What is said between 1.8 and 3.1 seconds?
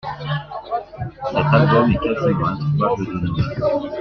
est quasiment introuvable